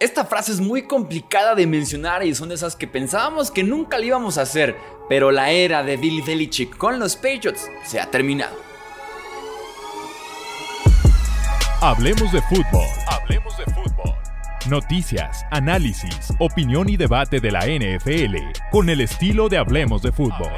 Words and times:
Esta 0.00 0.24
frase 0.24 0.52
es 0.52 0.60
muy 0.60 0.82
complicada 0.82 1.56
de 1.56 1.66
mencionar 1.66 2.24
y 2.24 2.32
son 2.32 2.50
de 2.50 2.54
esas 2.54 2.76
que 2.76 2.86
pensábamos 2.86 3.50
que 3.50 3.64
nunca 3.64 3.98
la 3.98 4.04
íbamos 4.04 4.38
a 4.38 4.42
hacer, 4.42 4.76
pero 5.08 5.32
la 5.32 5.50
era 5.50 5.82
de 5.82 5.96
Bill 5.96 6.22
Belichick 6.22 6.76
con 6.76 7.00
los 7.00 7.16
Patriots 7.16 7.68
se 7.84 7.98
ha 7.98 8.08
terminado. 8.08 8.56
Hablemos 11.80 12.30
de 12.30 12.40
fútbol. 12.42 12.86
Hablemos 13.08 13.58
de 13.58 13.64
fútbol. 13.64 14.14
Noticias, 14.68 15.44
análisis, 15.50 16.32
opinión 16.38 16.88
y 16.88 16.96
debate 16.96 17.40
de 17.40 17.50
la 17.50 17.66
NFL 17.66 18.36
con 18.70 18.90
el 18.90 19.00
estilo 19.00 19.48
de 19.48 19.58
Hablemos 19.58 20.02
de 20.02 20.12
fútbol. 20.12 20.52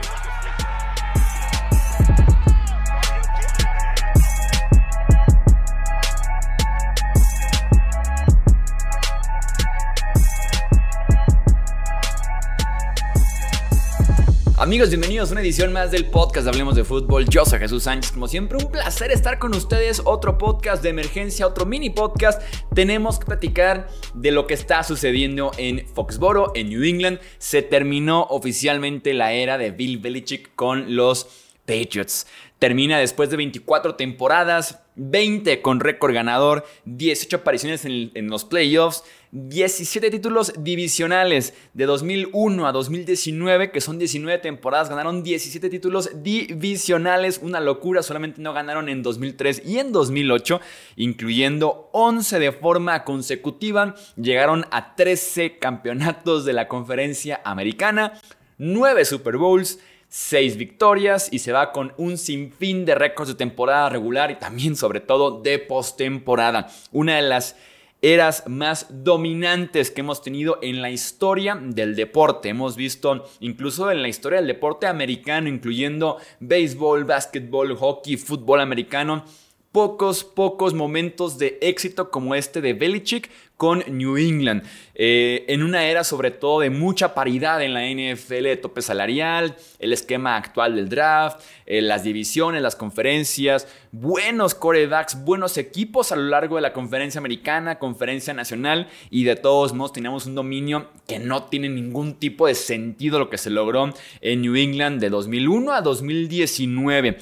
Amigos, 14.61 14.91
bienvenidos 14.91 15.31
a 15.31 15.33
una 15.33 15.41
edición 15.41 15.73
más 15.73 15.91
del 15.91 16.05
podcast 16.05 16.47
Hablemos 16.47 16.75
de 16.75 16.85
Fútbol. 16.85 17.27
Yo 17.31 17.47
soy 17.47 17.61
Jesús 17.61 17.85
Sánchez. 17.85 18.13
Como 18.13 18.29
siempre, 18.29 18.59
un 18.59 18.71
placer 18.71 19.11
estar 19.11 19.39
con 19.39 19.55
ustedes. 19.55 20.03
Otro 20.05 20.37
podcast 20.37 20.83
de 20.83 20.91
emergencia, 20.91 21.47
otro 21.47 21.65
mini 21.65 21.89
podcast. 21.89 22.43
Tenemos 22.75 23.19
que 23.19 23.25
platicar 23.25 23.89
de 24.13 24.33
lo 24.33 24.47
que 24.47 24.53
está 24.53 24.83
sucediendo 24.83 25.51
en 25.57 25.87
Foxboro, 25.95 26.53
en 26.55 26.69
New 26.69 26.85
England. 26.85 27.21
Se 27.39 27.63
terminó 27.63 28.25
oficialmente 28.25 29.15
la 29.15 29.33
era 29.33 29.57
de 29.57 29.71
Bill 29.71 29.97
Belichick 29.97 30.55
con 30.55 30.95
los 30.95 31.27
Patriots. 31.65 32.27
Termina 32.59 32.99
después 32.99 33.31
de 33.31 33.39
24 33.39 33.95
temporadas, 33.95 34.81
20 35.03 35.63
con 35.63 35.81
récord 35.81 36.13
ganador, 36.13 36.67
18 36.85 37.39
apariciones 37.39 37.87
en, 37.87 38.29
los 38.29 38.45
playoffs, 38.45 39.03
17 39.33 40.11
títulos 40.11 40.53
divisionales 40.59 41.55
de 41.73 41.87
2001 41.87 42.67
a 42.67 42.73
2019, 42.73 43.71
que 43.71 43.81
son 43.81 43.99
19 43.99 44.39
temporadas, 44.41 44.91
ganaron 44.91 45.23
17 45.23 45.71
títulos 45.71 46.11
divisionales, 46.23 47.41
una 47.43 47.61
locura, 47.61 48.03
solamente 48.03 48.43
no 48.43 48.53
ganaron 48.53 48.91
en 48.91 49.03
2003 49.03 49.63
y 49.65 49.79
en 49.79 49.91
2008, 49.93 50.61
incluyendo 50.97 51.89
11 51.93 52.39
de 52.39 52.53
forma 52.53 53.05
consecutiva, 53.05 53.95
llegaron 54.17 54.67
a 54.71 54.97
13 54.97 55.59
campeonatos 55.59 56.45
de 56.45 56.53
la 56.53 56.69
conferencia 56.69 57.41
americana, 57.45 58.21
9 58.59 59.07
Super 59.07 59.39
Bowls, 59.39 59.79
seis 60.11 60.57
victorias 60.57 61.29
y 61.31 61.39
se 61.39 61.53
va 61.53 61.73
con 61.73 61.95
un 61.97 62.19
sinfín 62.19 62.85
de 62.85 62.97
récords 62.97 63.29
de 63.29 63.37
temporada 63.37 63.89
regular 63.89 64.31
y 64.31 64.39
también 64.39 64.77
sobre 64.77 65.01
todo 65.01 65.41
de 65.41 65.61
postemporada. 65.61 66.69
Una 66.93 67.17
de 67.17 67.23
las 67.23 67.57
eras 68.03 68.45
más 68.47 68.87
dominantes 68.91 69.91
que 69.91 70.01
hemos 70.01 70.23
tenido 70.23 70.59
en 70.63 70.83
la 70.83 70.91
historia 70.91 71.55
del 71.55 71.95
deporte. 71.95 72.49
Hemos 72.49 72.75
visto 72.75 73.27
incluso 73.41 73.91
en 73.91 74.03
la 74.03 74.09
historia 74.09 74.39
del 74.39 74.49
deporte 74.49 74.87
americano, 74.87 75.49
incluyendo 75.49 76.17
béisbol, 76.41 77.05
básquetbol, 77.05 77.77
hockey, 77.77 78.17
fútbol 78.17 78.61
americano 78.61 79.25
pocos, 79.73 80.25
pocos 80.25 80.75
momentos 80.75 81.39
de 81.39 81.59
éxito 81.61 82.11
como 82.11 82.35
este 82.35 82.61
de 82.61 82.75
Belichick 82.75 83.31
con 83.57 83.85
New 83.89 84.17
England. 84.17 84.63
Eh, 84.95 85.45
en 85.49 85.63
una 85.63 85.85
era 85.85 86.03
sobre 86.03 86.31
todo 86.31 86.61
de 86.61 86.71
mucha 86.71 87.15
paridad 87.15 87.63
en 87.63 87.75
la 87.75 87.85
NFL 87.85 88.45
de 88.45 88.57
tope 88.57 88.81
salarial, 88.81 89.55
el 89.79 89.93
esquema 89.93 90.37
actual 90.37 90.77
del 90.77 90.89
draft, 90.89 91.43
eh, 91.67 91.83
las 91.83 92.03
divisiones, 92.03 92.63
las 92.63 92.75
conferencias, 92.75 93.69
buenos 93.93 94.55
corebacks, 94.55 95.23
buenos 95.25 95.59
equipos 95.59 96.11
a 96.11 96.17
lo 96.17 96.23
largo 96.23 96.57
de 96.57 96.63
la 96.63 96.73
conferencia 96.73 97.19
americana, 97.19 97.79
conferencia 97.79 98.33
nacional 98.33 98.89
y 99.11 99.25
de 99.25 99.37
todos 99.37 99.75
modos 99.75 99.93
teníamos 99.93 100.25
un 100.25 100.35
dominio 100.35 100.89
que 101.07 101.19
no 101.19 101.45
tiene 101.45 101.69
ningún 101.69 102.15
tipo 102.15 102.47
de 102.47 102.55
sentido 102.55 103.19
lo 103.19 103.29
que 103.29 103.39
se 103.39 103.51
logró 103.51 103.93
en 104.23 104.41
New 104.41 104.57
England 104.57 105.01
de 105.01 105.11
2001 105.11 105.73
a 105.73 105.83
2019. 105.83 107.19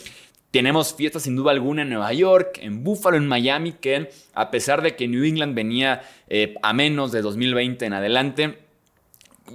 Tenemos 0.51 0.95
fiestas 0.95 1.25
sin 1.25 1.37
duda 1.37 1.53
alguna 1.53 1.83
en 1.83 1.91
Nueva 1.91 2.13
York, 2.15 2.59
en 2.63 2.83
Buffalo, 2.83 3.19
en 3.19 3.27
Miami, 3.27 3.73
que 3.73 4.11
a 4.33 4.51
pesar 4.51 4.81
de 4.81 4.97
que 4.97 5.07
New 5.07 5.25
England 5.25 5.55
venía 5.55 6.01
eh, 6.29 6.55
a 6.63 6.73
menos 6.73 7.13
de 7.13 7.21
2020 7.21 7.85
en 7.85 7.93
adelante, 7.93 8.59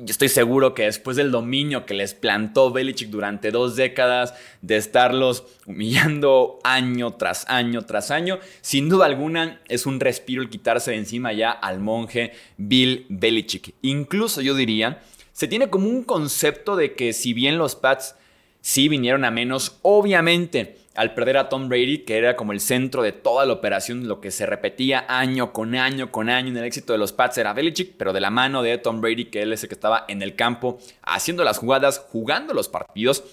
estoy 0.07 0.29
seguro 0.29 0.75
que 0.75 0.83
después 0.83 1.17
del 1.17 1.31
dominio 1.31 1.87
que 1.87 1.95
les 1.95 2.13
plantó 2.13 2.71
Belichick 2.71 3.09
durante 3.09 3.49
dos 3.49 3.75
décadas, 3.75 4.35
de 4.61 4.77
estarlos 4.77 5.45
humillando 5.65 6.59
año 6.63 7.13
tras 7.13 7.45
año 7.49 7.81
tras 7.83 8.11
año, 8.11 8.39
sin 8.61 8.87
duda 8.87 9.07
alguna 9.07 9.61
es 9.67 9.87
un 9.87 9.99
respiro 9.99 10.43
el 10.43 10.49
quitarse 10.49 10.91
de 10.91 10.97
encima 10.97 11.33
ya 11.33 11.49
al 11.49 11.79
monje 11.79 12.33
Bill 12.57 13.07
Belichick. 13.09 13.73
Incluso 13.81 14.41
yo 14.41 14.53
diría, 14.53 15.01
se 15.31 15.47
tiene 15.47 15.71
como 15.71 15.89
un 15.89 16.03
concepto 16.03 16.75
de 16.75 16.93
que 16.93 17.13
si 17.13 17.33
bien 17.33 17.57
los 17.57 17.75
Pats 17.75 18.15
sí 18.61 18.87
vinieron 18.89 19.25
a 19.25 19.31
menos, 19.31 19.79
obviamente 19.81 20.82
al 20.95 21.13
perder 21.13 21.37
a 21.37 21.49
Tom 21.49 21.69
Brady, 21.69 21.99
que 21.99 22.17
era 22.17 22.35
como 22.35 22.51
el 22.51 22.59
centro 22.59 23.01
de 23.01 23.11
toda 23.11 23.45
la 23.45 23.53
operación, 23.53 24.07
lo 24.07 24.21
que 24.21 24.31
se 24.31 24.45
repetía 24.45 25.05
año 25.07 25.51
con 25.51 25.75
año 25.75 26.11
con 26.11 26.29
año 26.29 26.49
en 26.49 26.57
el 26.57 26.65
éxito 26.65 26.93
de 26.93 26.99
los 26.99 27.13
Pats 27.13 27.37
era 27.37 27.53
Belichick, 27.53 27.95
pero 27.97 28.13
de 28.13 28.21
la 28.21 28.29
mano 28.29 28.61
de 28.61 28.77
Tom 28.77 29.01
Brady, 29.01 29.25
que 29.25 29.41
él 29.41 29.53
es 29.53 29.63
el 29.63 29.69
que 29.69 29.75
estaba 29.75 30.05
en 30.07 30.21
el 30.21 30.35
campo 30.35 30.79
haciendo 31.01 31.43
las 31.43 31.57
jugadas, 31.57 32.05
jugando 32.11 32.53
los 32.53 32.69
partidos. 32.69 33.23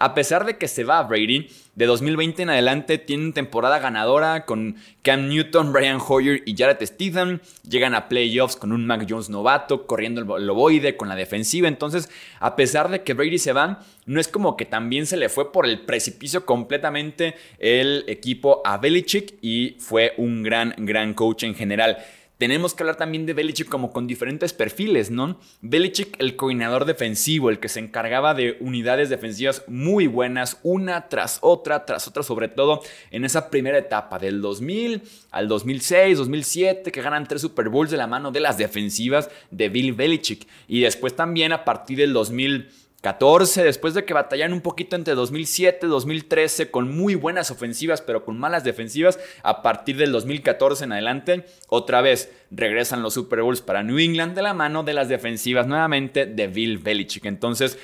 A 0.00 0.14
pesar 0.14 0.46
de 0.46 0.56
que 0.56 0.66
se 0.66 0.82
va 0.82 1.02
Brady, 1.02 1.50
de 1.74 1.84
2020 1.84 2.44
en 2.44 2.48
adelante 2.48 2.96
tienen 2.96 3.34
temporada 3.34 3.78
ganadora 3.80 4.46
con 4.46 4.76
Cam 5.02 5.28
Newton, 5.28 5.74
Brian 5.74 5.98
Hoyer 6.00 6.42
y 6.46 6.56
Jared 6.56 6.82
Stephen. 6.86 7.42
Llegan 7.68 7.94
a 7.94 8.08
playoffs 8.08 8.56
con 8.56 8.72
un 8.72 8.86
Mac 8.86 9.06
Jones 9.06 9.28
novato, 9.28 9.86
corriendo 9.86 10.38
el 10.38 10.46
loboide 10.46 10.96
con 10.96 11.10
la 11.10 11.16
defensiva. 11.16 11.68
Entonces, 11.68 12.08
a 12.38 12.56
pesar 12.56 12.88
de 12.88 13.02
que 13.02 13.12
Brady 13.12 13.36
se 13.36 13.52
va, 13.52 13.80
no 14.06 14.20
es 14.20 14.28
como 14.28 14.56
que 14.56 14.64
también 14.64 15.04
se 15.04 15.18
le 15.18 15.28
fue 15.28 15.52
por 15.52 15.66
el 15.66 15.80
precipicio 15.82 16.46
completamente 16.46 17.34
el 17.58 18.04
equipo 18.08 18.62
a 18.64 18.78
Belichick 18.78 19.34
y 19.42 19.76
fue 19.80 20.14
un 20.16 20.42
gran, 20.42 20.74
gran 20.78 21.12
coach 21.12 21.42
en 21.42 21.54
general. 21.54 21.98
Tenemos 22.40 22.72
que 22.72 22.82
hablar 22.82 22.96
también 22.96 23.26
de 23.26 23.34
Belichick 23.34 23.68
como 23.68 23.92
con 23.92 24.06
diferentes 24.06 24.54
perfiles, 24.54 25.10
¿no? 25.10 25.38
Belichick, 25.60 26.18
el 26.18 26.36
coordinador 26.36 26.86
defensivo, 26.86 27.50
el 27.50 27.60
que 27.60 27.68
se 27.68 27.80
encargaba 27.80 28.32
de 28.32 28.56
unidades 28.60 29.10
defensivas 29.10 29.62
muy 29.66 30.06
buenas, 30.06 30.58
una 30.62 31.10
tras 31.10 31.36
otra, 31.42 31.84
tras 31.84 32.08
otra, 32.08 32.22
sobre 32.22 32.48
todo 32.48 32.80
en 33.10 33.26
esa 33.26 33.50
primera 33.50 33.76
etapa, 33.76 34.18
del 34.18 34.40
2000 34.40 35.02
al 35.32 35.48
2006, 35.48 36.16
2007, 36.16 36.90
que 36.90 37.02
ganan 37.02 37.28
tres 37.28 37.42
Super 37.42 37.68
Bowls 37.68 37.90
de 37.90 37.98
la 37.98 38.06
mano 38.06 38.32
de 38.32 38.40
las 38.40 38.56
defensivas 38.56 39.28
de 39.50 39.68
Bill 39.68 39.92
Belichick. 39.92 40.48
Y 40.66 40.80
después 40.80 41.14
también 41.14 41.52
a 41.52 41.66
partir 41.66 41.98
del 41.98 42.14
2000 42.14 42.70
14, 43.00 43.64
después 43.64 43.94
de 43.94 44.04
que 44.04 44.12
batallaron 44.12 44.52
un 44.52 44.60
poquito 44.60 44.94
entre 44.94 45.14
2007 45.14 45.86
y 45.86 45.88
2013 45.88 46.70
con 46.70 46.94
muy 46.94 47.14
buenas 47.14 47.50
ofensivas 47.50 48.02
pero 48.02 48.24
con 48.24 48.38
malas 48.38 48.62
defensivas, 48.62 49.18
a 49.42 49.62
partir 49.62 49.96
del 49.96 50.12
2014 50.12 50.84
en 50.84 50.92
adelante, 50.92 51.46
otra 51.68 52.02
vez 52.02 52.30
regresan 52.50 53.02
los 53.02 53.14
Super 53.14 53.42
Bowls 53.42 53.62
para 53.62 53.82
New 53.82 53.98
England 53.98 54.34
de 54.34 54.42
la 54.42 54.52
mano 54.52 54.82
de 54.82 54.92
las 54.92 55.08
defensivas 55.08 55.66
nuevamente 55.66 56.26
de 56.26 56.46
Bill 56.46 56.78
Belichick. 56.78 57.24
Entonces, 57.24 57.78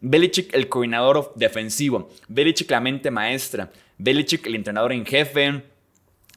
Belichick 0.00 0.54
el 0.54 0.68
coordinador 0.68 1.32
defensivo, 1.36 2.10
Belichick 2.28 2.70
la 2.70 2.80
mente 2.80 3.10
maestra, 3.10 3.70
Belichick 3.98 4.46
el 4.46 4.54
entrenador 4.54 4.92
en 4.92 5.04
jefe, 5.04 5.62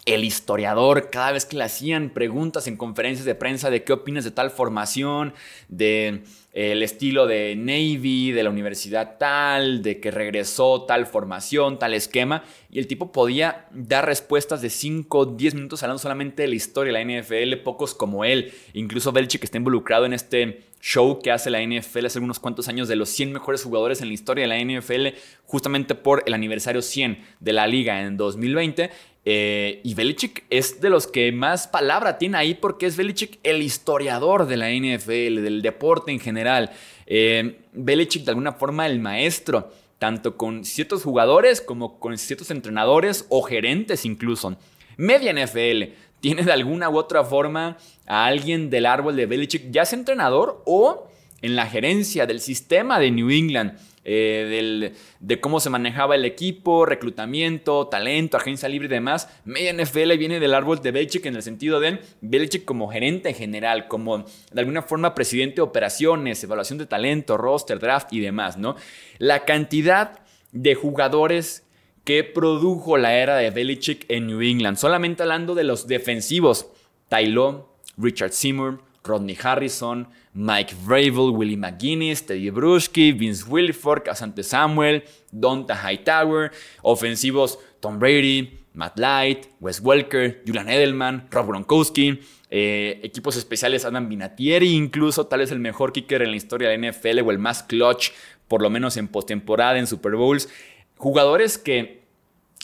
el 0.05 0.23
historiador, 0.23 1.09
cada 1.09 1.31
vez 1.31 1.45
que 1.45 1.57
le 1.57 1.63
hacían 1.63 2.11
preguntas 2.11 2.67
en 2.67 2.77
conferencias 2.77 3.25
de 3.25 3.33
prensa 3.33 3.71
de 3.71 3.83
qué 3.83 3.91
opinas 3.91 4.23
de 4.23 4.29
tal 4.29 4.51
formación, 4.51 5.33
de 5.67 6.21
eh, 6.53 6.73
el 6.73 6.83
estilo 6.83 7.25
de 7.25 7.55
Navy, 7.55 8.31
de 8.31 8.43
la 8.43 8.51
universidad 8.51 9.17
tal, 9.17 9.81
de 9.81 9.99
que 9.99 10.11
regresó 10.11 10.83
tal 10.83 11.07
formación, 11.07 11.79
tal 11.79 11.95
esquema, 11.95 12.43
y 12.69 12.77
el 12.77 12.85
tipo 12.85 13.11
podía 13.11 13.65
dar 13.71 14.05
respuestas 14.05 14.61
de 14.61 14.69
5, 14.69 15.25
10 15.25 15.55
minutos 15.55 15.81
hablando 15.81 15.99
solamente 15.99 16.43
de 16.43 16.49
la 16.49 16.55
historia 16.55 16.93
de 16.93 17.03
la 17.03 17.21
NFL, 17.21 17.63
pocos 17.63 17.95
como 17.95 18.23
él, 18.25 18.53
incluso 18.73 19.11
Belichick 19.11 19.43
está 19.43 19.57
involucrado 19.57 20.05
en 20.05 20.13
este 20.13 20.61
show 20.81 21.19
que 21.19 21.31
hace 21.31 21.49
la 21.49 21.63
NFL 21.63 22.05
hace 22.05 22.19
unos 22.19 22.37
cuantos 22.37 22.67
años 22.67 22.87
de 22.87 22.95
los 22.95 23.09
100 23.09 23.33
mejores 23.33 23.63
jugadores 23.63 24.01
en 24.01 24.09
la 24.09 24.13
historia 24.13 24.47
de 24.47 24.49
la 24.49 24.79
NFL, 24.79 25.17
justamente 25.43 25.95
por 25.95 26.21
el 26.27 26.35
aniversario 26.35 26.83
100 26.83 27.25
de 27.39 27.53
la 27.53 27.65
liga 27.65 28.03
en 28.03 28.17
2020. 28.17 28.91
Eh, 29.27 29.81
y 29.83 29.95
Belichick 29.95 30.43
es 30.51 30.79
de 30.81 30.91
los 30.91 31.07
que 31.07 31.31
más 31.31 31.67
palabra 31.67 32.19
tiene 32.19 32.37
ahí 32.37 32.53
porque 32.53 32.85
es 32.85 32.95
Belichick 32.95 33.39
el 33.41 33.63
historiador 33.63 34.45
de 34.45 34.57
la 34.57 34.69
NFL, 34.69 35.41
del 35.41 35.63
deporte 35.63 36.11
en 36.11 36.19
general. 36.19 36.71
Eh, 37.07 37.61
Belichick 37.73 38.23
de 38.23 38.31
alguna 38.31 38.53
forma 38.53 38.85
el 38.85 38.99
maestro, 38.99 39.73
tanto 39.97 40.37
con 40.37 40.63
ciertos 40.63 41.03
jugadores 41.03 41.59
como 41.59 41.99
con 41.99 42.15
ciertos 42.19 42.51
entrenadores 42.51 43.25
o 43.29 43.41
gerentes 43.41 44.05
incluso. 44.05 44.55
Media 44.97 45.33
NFL 45.33 45.93
tiene 46.19 46.43
de 46.43 46.51
alguna 46.51 46.89
u 46.89 46.97
otra 46.97 47.23
forma 47.23 47.77
a 48.05 48.25
alguien 48.25 48.69
del 48.69 48.85
árbol 48.85 49.15
de 49.15 49.25
Belichick, 49.25 49.71
ya 49.71 49.85
sea 49.85 49.97
entrenador 49.97 50.61
o 50.65 51.07
en 51.41 51.55
la 51.55 51.65
gerencia 51.65 52.25
del 52.27 52.39
sistema 52.39 52.99
de 52.99 53.11
New 53.11 53.29
England. 53.31 53.77
Eh, 54.07 54.93
de 55.19 55.39
cómo 55.41 55.59
se 55.59 55.71
manejaba 55.71 56.13
el 56.13 56.25
equipo, 56.25 56.85
reclutamiento, 56.85 57.87
talento, 57.87 58.37
agencia 58.37 58.69
libre 58.69 58.85
y 58.85 58.89
demás. 58.89 59.27
Media 59.45 59.73
NFL 59.73 60.15
viene 60.17 60.39
del 60.39 60.53
árbol 60.53 60.79
de 60.81 60.91
Belichick 60.91 61.25
en 61.25 61.35
el 61.35 61.41
sentido 61.41 61.79
de 61.79 61.99
Belichick 62.21 62.65
como 62.65 62.87
gerente 62.87 63.33
general, 63.33 63.87
como 63.87 64.19
de 64.19 64.59
alguna 64.59 64.83
forma 64.83 65.15
presidente 65.15 65.55
de 65.55 65.61
operaciones, 65.63 66.43
evaluación 66.43 66.77
de 66.77 66.85
talento, 66.85 67.35
roster, 67.35 67.79
draft 67.79 68.13
y 68.13 68.19
demás, 68.19 68.57
¿no? 68.57 68.75
La 69.17 69.43
cantidad 69.43 70.19
de 70.51 70.75
jugadores 70.75 71.65
que 72.03 72.23
produjo 72.23 72.97
la 72.97 73.15
era 73.15 73.35
de 73.37 73.49
Belichick 73.49 74.05
en 74.09 74.27
New 74.27 74.41
England. 74.41 74.77
Solamente 74.77 75.23
hablando 75.23 75.55
de 75.55 75.63
los 75.63 75.87
defensivos, 75.87 76.67
Tyloo, 77.09 77.67
Richard 77.97 78.31
Seymour, 78.31 78.83
Rodney 79.05 79.37
Harrison, 79.41 80.07
Mike 80.33 80.75
Vrabel, 80.85 81.31
Willie 81.31 81.57
McGuinness, 81.57 82.25
Teddy 82.25 82.49
Bruschi, 82.49 83.11
Vince 83.11 83.43
Wilfork, 83.47 84.07
Asante 84.07 84.43
Samuel, 84.43 85.03
Donta 85.31 85.75
Hightower, 85.75 86.51
ofensivos 86.81 87.59
Tom 87.79 87.99
Brady, 87.99 88.59
Matt 88.73 88.99
Light, 88.99 89.47
Wes 89.59 89.79
Welker, 89.79 90.41
Julian 90.45 90.69
Edelman, 90.69 91.27
Rob 91.31 91.47
Gronkowski, 91.47 92.19
eh, 92.49 92.99
equipos 93.03 93.37
especiales 93.37 93.85
Adam 93.85 94.07
Vinatieri, 94.09 94.73
incluso 94.73 95.27
tal 95.27 95.39
vez 95.39 95.51
el 95.51 95.59
mejor 95.59 95.91
kicker 95.93 96.21
en 96.21 96.31
la 96.31 96.37
historia 96.37 96.69
de 96.69 96.77
la 96.77 96.91
NFL 96.91 97.21
o 97.21 97.31
el 97.31 97.39
más 97.39 97.63
clutch, 97.63 98.11
por 98.47 98.61
lo 98.61 98.69
menos 98.69 98.97
en 98.97 99.07
postemporada, 99.07 99.79
en 99.79 99.87
Super 99.87 100.15
Bowls. 100.15 100.49
Jugadores 100.97 101.57
que 101.57 102.03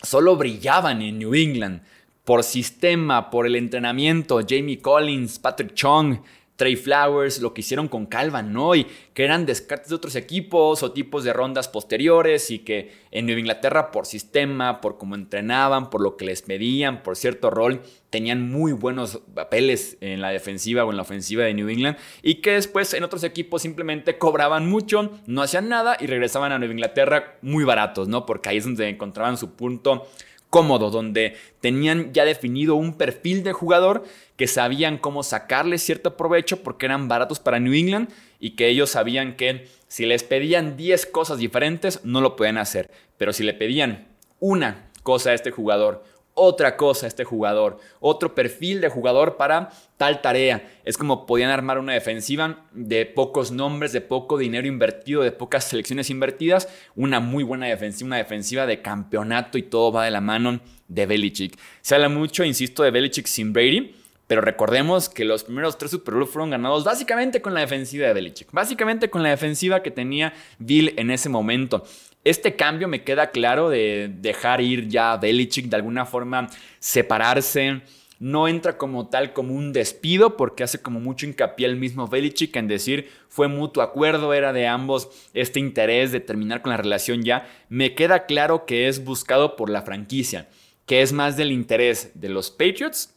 solo 0.04 0.36
brillaban 0.36 1.02
en 1.02 1.20
New 1.20 1.34
England 1.34 1.82
por 2.24 2.44
sistema, 2.44 3.30
por 3.30 3.46
el 3.46 3.56
entrenamiento. 3.56 4.40
Jamie 4.48 4.82
Collins, 4.82 5.40
Patrick 5.40 5.74
Chung, 5.74 6.20
Trey 6.62 6.76
Flowers, 6.76 7.42
lo 7.42 7.56
que 7.56 7.62
hicieron 7.62 7.88
con 7.88 8.06
Calvin 8.06 8.54
Noy, 8.54 8.86
que 9.16 9.24
eran 9.24 9.48
descartes 9.48 9.90
de 9.90 9.96
otros 9.96 10.16
equipos 10.16 10.84
o 10.84 10.92
tipos 10.92 11.24
de 11.24 11.34
rondas 11.34 11.68
posteriores 11.68 12.52
y 12.52 12.60
que 12.60 12.92
en 13.10 13.26
Nueva 13.26 13.40
Inglaterra 13.40 13.90
por 13.90 14.06
sistema, 14.06 14.80
por 14.80 15.00
cómo 15.00 15.16
entrenaban, 15.16 15.90
por 15.90 16.02
lo 16.02 16.18
que 16.18 16.26
les 16.26 16.44
pedían, 16.44 17.02
por 17.02 17.16
cierto 17.16 17.50
rol, 17.50 17.82
tenían 18.12 18.48
muy 18.52 18.74
buenos 18.74 19.24
papeles 19.34 19.98
en 20.02 20.22
la 20.22 20.30
defensiva 20.30 20.86
o 20.86 20.92
en 20.92 20.98
la 20.98 21.02
ofensiva 21.02 21.46
de 21.46 21.56
New 21.56 21.68
England 21.68 21.98
y 22.22 22.36
que 22.36 22.52
después 22.52 22.94
en 22.94 23.04
otros 23.04 23.24
equipos 23.24 23.64
simplemente 23.64 24.20
cobraban 24.20 24.70
mucho, 24.70 25.20
no 25.26 25.42
hacían 25.42 25.68
nada 25.68 25.98
y 26.00 26.06
regresaban 26.06 26.52
a 26.52 26.60
Nueva 26.60 26.76
Inglaterra 26.76 27.40
muy 27.42 27.64
baratos, 27.64 28.08
¿no? 28.08 28.28
Porque 28.28 28.50
ahí 28.50 28.58
es 28.58 28.66
donde 28.66 28.88
encontraban 28.88 29.36
su 29.36 29.56
punto 29.56 30.08
cómodo, 30.52 30.92
donde 30.92 31.38
tenían 31.62 32.14
ya 32.14 32.26
definido 32.26 32.76
un 32.76 32.94
perfil 32.94 33.42
de 33.42 33.54
jugador 33.54 34.04
que 34.36 34.46
sabían 34.46 35.00
cómo 35.00 35.24
sacarle 35.24 35.80
cierto 35.80 36.16
provecho 36.16 36.62
porque 36.62 36.86
eran 36.86 37.08
baratos 37.08 37.40
para 37.40 37.60
New 37.60 37.74
England 37.74 38.10
y 38.40 38.52
que 38.52 38.68
ellos 38.68 38.92
sabían 38.92 39.36
que 39.36 39.68
si 39.88 40.06
les 40.06 40.24
pedían 40.24 40.78
10 40.78 41.08
cosas 41.08 41.40
diferentes 41.40 42.04
no 42.04 42.22
lo 42.22 42.36
podían 42.36 42.60
hacer, 42.60 42.92
pero 43.18 43.34
si 43.34 43.44
le 43.44 43.56
pedían 43.56 44.10
una 44.40 44.92
cosa 45.02 45.32
a 45.32 45.34
este 45.34 45.52
jugador 45.52 46.04
otra 46.34 46.78
cosa 46.78 47.08
este 47.08 47.24
jugador, 47.24 47.80
otro 48.00 48.34
perfil 48.34 48.82
de 48.82 48.90
jugador 48.90 49.38
para 49.38 49.70
tal 49.98 50.22
tarea. 50.22 50.70
Es 50.86 50.98
como 50.98 51.26
podían 51.26 51.52
armar 51.52 51.78
una 51.78 51.94
defensiva 51.94 52.66
de 52.72 53.06
pocos 53.06 53.52
nombres, 53.52 53.92
de 53.92 54.02
poco 54.02 54.38
dinero 54.38 54.68
invertido, 54.68 55.22
de 55.22 55.32
pocas 55.32 55.66
selecciones 55.66 56.10
invertidas, 56.10 56.68
una 56.96 57.20
muy 57.20 57.44
buena 57.44 57.68
defensiva, 57.68 58.08
una 58.08 58.18
defensiva 58.18 58.66
de 58.66 58.82
campeonato 58.82 59.58
y 59.58 59.64
todo 59.64 59.92
va 59.92 60.06
de 60.06 60.12
la 60.12 60.22
mano 60.22 60.60
de 60.88 61.06
Belichick. 61.06 61.58
Se 61.82 61.96
habla 61.96 62.10
mucho, 62.10 62.44
insisto, 62.44 62.84
de 62.84 62.92
Belichick 62.92 63.28
sin 63.28 63.54
Brady. 63.54 63.96
Pero 64.32 64.40
recordemos 64.40 65.10
que 65.10 65.26
los 65.26 65.44
primeros 65.44 65.78
tres 65.78 65.92
Super 65.92 66.26
fueron 66.26 66.52
ganados 66.52 66.86
básicamente 66.86 67.42
con 67.42 67.54
la 67.54 67.60
defensiva 67.60 68.08
de 68.08 68.14
Belichick. 68.14 68.50
Básicamente 68.54 69.10
con 69.10 69.24
la 69.24 69.30
defensiva 69.30 69.84
que 69.84 69.92
tenía 69.92 70.32
Bill 70.58 70.94
en 70.96 71.12
ese 71.12 71.28
momento. 71.28 71.84
Este 72.24 72.56
cambio 72.56 72.88
me 72.88 73.04
queda 73.04 73.32
claro 73.32 73.70
de 73.70 74.12
dejar 74.20 74.62
ir 74.62 74.88
ya 74.88 75.14
a 75.14 75.18
Belichick, 75.18 75.68
de 75.68 75.76
alguna 75.76 76.06
forma 76.06 76.50
separarse. 76.80 77.82
No 78.20 78.48
entra 78.48 78.78
como 78.78 79.10
tal 79.10 79.34
como 79.34 79.56
un 79.56 79.74
despido 79.74 80.38
porque 80.38 80.64
hace 80.64 80.80
como 80.80 81.00
mucho 81.00 81.26
hincapié 81.26 81.66
el 81.66 81.78
mismo 81.78 82.08
Belichick 82.08 82.56
en 82.56 82.68
decir 82.68 83.10
fue 83.28 83.48
mutuo 83.48 83.82
acuerdo, 83.82 84.36
era 84.36 84.54
de 84.54 84.68
ambos 84.68 85.10
este 85.34 85.60
interés 85.60 86.12
de 86.12 86.20
terminar 86.20 86.62
con 86.62 86.70
la 86.70 86.78
relación 86.78 87.24
ya. 87.24 87.50
Me 87.70 87.96
queda 87.96 88.28
claro 88.28 88.68
que 88.68 88.88
es 88.88 89.04
buscado 89.04 89.56
por 89.56 89.72
la 89.72 89.82
franquicia, 89.82 90.48
que 90.86 91.02
es 91.02 91.14
más 91.14 91.36
del 91.36 91.52
interés 91.52 92.12
de 92.14 92.30
los 92.30 92.52
Patriots 92.52 93.16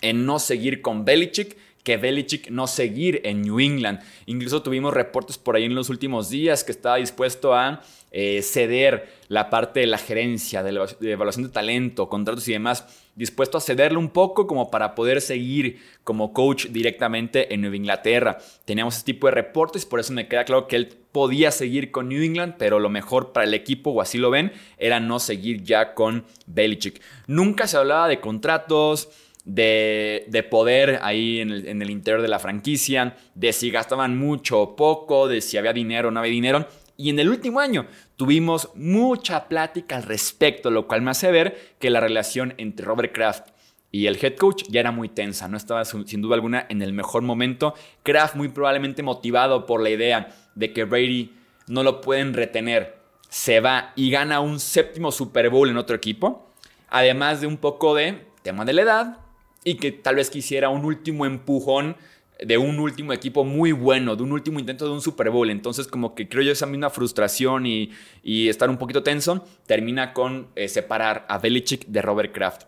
en 0.00 0.24
no 0.24 0.38
seguir 0.38 0.80
con 0.80 1.04
Belichick 1.04 1.56
que 1.82 1.96
Belichick 1.96 2.50
no 2.50 2.66
seguir 2.66 3.20
en 3.24 3.42
New 3.42 3.58
England. 3.60 4.00
Incluso 4.26 4.62
tuvimos 4.62 4.94
reportes 4.94 5.38
por 5.38 5.56
ahí 5.56 5.64
en 5.64 5.74
los 5.74 5.88
últimos 5.88 6.28
días 6.30 6.64
que 6.64 6.72
estaba 6.72 6.96
dispuesto 6.96 7.54
a 7.54 7.82
eh, 8.12 8.42
ceder 8.42 9.08
la 9.28 9.50
parte 9.50 9.80
de 9.80 9.86
la 9.86 9.98
gerencia, 9.98 10.62
de, 10.62 10.72
la, 10.72 10.86
evaluación 11.00 11.46
de 11.46 11.52
talento, 11.52 12.08
contratos 12.08 12.48
y 12.48 12.52
demás, 12.52 12.84
dispuesto 13.14 13.58
a 13.58 13.60
cederle 13.60 13.98
un 13.98 14.08
poco 14.08 14.46
como 14.46 14.70
para 14.70 14.94
poder 14.94 15.20
seguir 15.20 15.80
como 16.02 16.32
coach 16.32 16.66
directamente 16.66 17.54
en 17.54 17.60
Nueva 17.60 17.76
Inglaterra. 17.76 18.38
Teníamos 18.64 18.96
ese 18.96 19.04
tipo 19.04 19.28
de 19.28 19.32
reportes, 19.32 19.86
por 19.86 20.00
eso 20.00 20.12
me 20.12 20.26
queda 20.26 20.44
claro 20.44 20.66
que 20.66 20.76
él 20.76 20.88
podía 21.12 21.50
seguir 21.52 21.92
con 21.92 22.08
New 22.08 22.22
England, 22.22 22.54
pero 22.58 22.80
lo 22.80 22.88
mejor 22.88 23.32
para 23.32 23.46
el 23.46 23.54
equipo, 23.54 23.90
o 23.90 24.00
así 24.00 24.18
lo 24.18 24.30
ven, 24.30 24.52
era 24.78 24.98
no 24.98 25.20
seguir 25.20 25.62
ya 25.62 25.94
con 25.94 26.24
Belichick. 26.46 27.00
Nunca 27.26 27.68
se 27.68 27.76
hablaba 27.76 28.08
de 28.08 28.20
contratos 28.20 29.08
de, 29.44 30.46
poder 30.50 30.98
ahí 31.02 31.40
en 31.40 31.50
el, 31.50 31.90
interior 31.90 32.22
de 32.22 32.28
la 32.28 32.38
franquicia, 32.38 33.16
de 33.34 33.52
si 33.52 33.70
gastaban 33.70 34.18
mucho 34.18 34.60
o 34.60 34.76
poco, 34.76 35.28
de 35.28 35.40
si 35.40 35.56
había 35.56 35.72
dinero 35.72 36.08
o 36.08 36.10
no 36.10 36.20
había 36.20 36.32
dinero. 36.32 36.66
Y 37.00 37.08
en 37.08 37.18
el 37.18 37.30
último 37.30 37.60
año 37.60 37.86
tuvimos 38.16 38.68
mucha 38.74 39.48
plática 39.48 39.96
al 39.96 40.02
respecto, 40.02 40.70
lo 40.70 40.86
cual 40.86 41.00
me 41.00 41.10
hace 41.10 41.30
ver 41.30 41.74
que 41.78 41.88
la 41.88 41.98
relación 41.98 42.52
entre 42.58 42.84
Robert 42.84 43.14
Kraft 43.14 43.48
y 43.90 44.06
el 44.06 44.22
head 44.22 44.36
coach 44.36 44.64
ya 44.68 44.80
era 44.80 44.92
muy 44.92 45.08
tensa, 45.08 45.48
no 45.48 45.56
estaba 45.56 45.86
sin 45.86 46.20
duda 46.20 46.34
alguna 46.34 46.66
en 46.68 46.82
el 46.82 46.92
mejor 46.92 47.22
momento. 47.22 47.72
Kraft 48.02 48.34
muy 48.34 48.48
probablemente 48.48 49.02
motivado 49.02 49.64
por 49.64 49.82
la 49.82 49.88
idea 49.88 50.28
de 50.54 50.74
que 50.74 50.84
Brady 50.84 51.32
no 51.68 51.82
lo 51.84 52.02
pueden 52.02 52.34
retener, 52.34 52.98
se 53.30 53.60
va 53.60 53.94
y 53.96 54.10
gana 54.10 54.40
un 54.40 54.60
séptimo 54.60 55.10
Super 55.10 55.48
Bowl 55.48 55.70
en 55.70 55.78
otro 55.78 55.96
equipo, 55.96 56.52
además 56.90 57.40
de 57.40 57.46
un 57.46 57.56
poco 57.56 57.94
de 57.94 58.26
tema 58.42 58.66
de 58.66 58.74
la 58.74 58.82
edad, 58.82 59.18
y 59.64 59.76
que 59.76 59.90
tal 59.90 60.16
vez 60.16 60.28
quisiera 60.28 60.68
un 60.68 60.84
último 60.84 61.24
empujón 61.24 61.96
de 62.42 62.58
un 62.58 62.78
último 62.78 63.12
equipo 63.12 63.44
muy 63.44 63.72
bueno, 63.72 64.16
de 64.16 64.22
un 64.22 64.32
último 64.32 64.58
intento 64.58 64.86
de 64.86 64.92
un 64.92 65.00
Super 65.00 65.30
Bowl. 65.30 65.50
Entonces, 65.50 65.86
como 65.86 66.14
que 66.14 66.28
creo 66.28 66.42
yo 66.42 66.52
esa 66.52 66.66
misma 66.66 66.90
frustración 66.90 67.66
y, 67.66 67.92
estar 68.24 68.70
un 68.70 68.78
poquito 68.78 69.02
tenso, 69.02 69.44
termina 69.66 70.12
con 70.12 70.48
eh, 70.56 70.68
separar 70.68 71.26
a 71.28 71.38
Belichick 71.38 71.86
de 71.86 72.02
Robert 72.02 72.32
Kraft. 72.32 72.62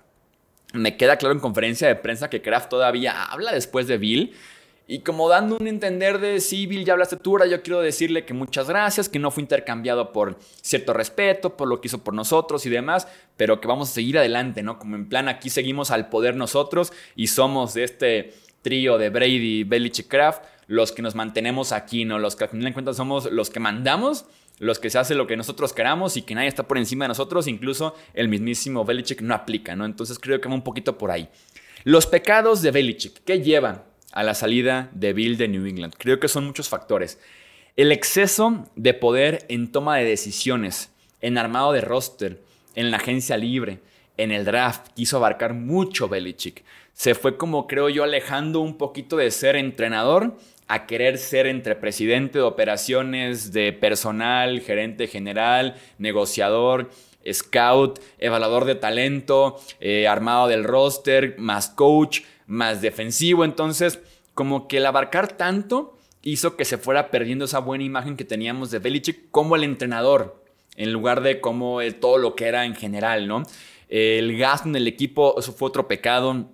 Me 0.74 0.96
queda 0.96 1.16
claro 1.16 1.34
en 1.34 1.40
conferencia 1.40 1.88
de 1.88 1.96
prensa 1.96 2.30
que 2.30 2.40
Kraft 2.40 2.70
todavía 2.70 3.24
habla 3.24 3.52
después 3.52 3.86
de 3.86 3.98
Bill 3.98 4.34
y 4.86 5.00
como 5.00 5.28
dando 5.28 5.56
un 5.56 5.66
entender 5.68 6.18
de, 6.18 6.40
sí, 6.40 6.66
Bill, 6.66 6.84
ya 6.84 6.92
hablaste 6.92 7.16
tú, 7.16 7.38
yo 7.48 7.62
quiero 7.62 7.80
decirle 7.80 8.24
que 8.24 8.34
muchas 8.34 8.68
gracias, 8.68 9.08
que 9.08 9.18
no 9.18 9.30
fue 9.30 9.42
intercambiado 9.42 10.12
por 10.12 10.38
cierto 10.60 10.92
respeto, 10.92 11.56
por 11.56 11.68
lo 11.68 11.80
que 11.80 11.88
hizo 11.88 12.04
por 12.04 12.14
nosotros 12.14 12.66
y 12.66 12.70
demás, 12.70 13.06
pero 13.36 13.60
que 13.60 13.68
vamos 13.68 13.90
a 13.90 13.92
seguir 13.92 14.18
adelante, 14.18 14.62
¿no? 14.62 14.78
Como 14.78 14.96
en 14.96 15.08
plan, 15.08 15.28
aquí 15.28 15.50
seguimos 15.50 15.90
al 15.90 16.08
poder 16.08 16.36
nosotros 16.36 16.92
y 17.14 17.28
somos 17.28 17.74
de 17.74 17.84
este 17.84 18.34
trío 18.62 18.98
de 18.98 19.10
Brady, 19.10 19.64
Belichick, 19.64 20.08
Kraft, 20.08 20.44
los 20.66 20.92
que 20.92 21.02
nos 21.02 21.14
mantenemos 21.14 21.72
aquí, 21.72 22.04
¿no? 22.04 22.18
Los 22.18 22.36
que 22.36 22.44
al 22.44 22.50
final 22.50 22.64
de 22.66 22.72
cuentas 22.72 22.96
somos 22.96 23.30
los 23.30 23.50
que 23.50 23.60
mandamos, 23.60 24.24
los 24.58 24.78
que 24.78 24.90
se 24.90 24.98
hace 24.98 25.14
lo 25.14 25.26
que 25.26 25.36
nosotros 25.36 25.72
queramos 25.72 26.16
y 26.16 26.22
que 26.22 26.34
nadie 26.34 26.48
está 26.48 26.66
por 26.66 26.78
encima 26.78 27.04
de 27.04 27.08
nosotros, 27.08 27.48
incluso 27.48 27.94
el 28.14 28.28
mismísimo 28.28 28.84
Belichick 28.84 29.20
no 29.20 29.34
aplica, 29.34 29.76
¿no? 29.76 29.84
Entonces 29.84 30.18
creo 30.18 30.40
que 30.40 30.48
va 30.48 30.54
un 30.54 30.62
poquito 30.62 30.96
por 30.96 31.10
ahí. 31.10 31.28
Los 31.84 32.06
pecados 32.06 32.62
de 32.62 32.70
Belichick, 32.70 33.24
¿qué 33.24 33.40
llevan? 33.42 33.82
a 34.12 34.22
la 34.22 34.34
salida 34.34 34.90
de 34.92 35.12
Bill 35.12 35.36
de 35.36 35.48
New 35.48 35.66
England. 35.66 35.94
Creo 35.98 36.20
que 36.20 36.28
son 36.28 36.46
muchos 36.46 36.68
factores. 36.68 37.18
El 37.76 37.90
exceso 37.90 38.68
de 38.76 38.94
poder 38.94 39.46
en 39.48 39.72
toma 39.72 39.96
de 39.96 40.04
decisiones, 40.04 40.90
en 41.22 41.38
armado 41.38 41.72
de 41.72 41.80
roster, 41.80 42.42
en 42.74 42.90
la 42.90 42.98
agencia 42.98 43.36
libre, 43.36 43.80
en 44.18 44.30
el 44.30 44.44
draft, 44.44 44.88
quiso 44.94 45.16
abarcar 45.16 45.54
mucho 45.54 46.08
Belichick. 46.08 46.62
Se 46.92 47.14
fue 47.14 47.36
como 47.36 47.66
creo 47.66 47.88
yo 47.88 48.04
alejando 48.04 48.60
un 48.60 48.76
poquito 48.76 49.16
de 49.16 49.30
ser 49.30 49.56
entrenador 49.56 50.36
a 50.68 50.86
querer 50.86 51.18
ser 51.18 51.46
entre 51.46 51.74
presidente 51.74 52.38
de 52.38 52.44
operaciones, 52.44 53.52
de 53.52 53.72
personal, 53.72 54.60
gerente 54.60 55.06
general, 55.06 55.76
negociador, 55.98 56.90
scout, 57.30 58.00
evaluador 58.18 58.64
de 58.64 58.74
talento, 58.74 59.60
eh, 59.80 60.08
armado 60.08 60.48
del 60.48 60.64
roster, 60.64 61.34
más 61.38 61.68
coach 61.68 62.22
más 62.46 62.82
defensivo. 62.82 63.44
Entonces, 63.44 64.00
como 64.34 64.68
que 64.68 64.78
el 64.78 64.86
abarcar 64.86 65.36
tanto 65.36 65.96
hizo 66.22 66.56
que 66.56 66.64
se 66.64 66.78
fuera 66.78 67.10
perdiendo 67.10 67.46
esa 67.46 67.58
buena 67.58 67.84
imagen 67.84 68.16
que 68.16 68.24
teníamos 68.24 68.70
de 68.70 68.78
Belichick 68.78 69.30
como 69.30 69.56
el 69.56 69.64
entrenador, 69.64 70.42
en 70.76 70.92
lugar 70.92 71.22
de 71.22 71.40
como 71.40 71.80
todo 72.00 72.18
lo 72.18 72.36
que 72.36 72.46
era 72.46 72.64
en 72.64 72.74
general, 72.74 73.26
¿no? 73.26 73.42
El 73.88 74.36
gasto 74.38 74.68
en 74.68 74.76
el 74.76 74.86
equipo, 74.86 75.34
eso 75.38 75.52
fue 75.52 75.68
otro 75.68 75.86
pecado. 75.88 76.48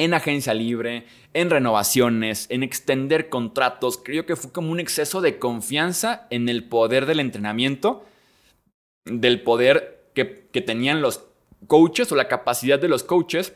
En 0.00 0.14
agencia 0.14 0.54
libre, 0.54 1.04
en 1.34 1.50
renovaciones, 1.50 2.46
en 2.48 2.62
extender 2.62 3.28
contratos. 3.28 4.00
Creo 4.02 4.24
que 4.24 4.34
fue 4.34 4.50
como 4.50 4.72
un 4.72 4.80
exceso 4.80 5.20
de 5.20 5.38
confianza 5.38 6.26
en 6.30 6.48
el 6.48 6.64
poder 6.64 7.04
del 7.04 7.20
entrenamiento, 7.20 8.06
del 9.04 9.42
poder 9.42 10.06
que, 10.14 10.48
que 10.50 10.62
tenían 10.62 11.02
los 11.02 11.24
coaches 11.66 12.10
o 12.12 12.16
la 12.16 12.28
capacidad 12.28 12.78
de 12.78 12.88
los 12.88 13.02
coaches, 13.02 13.52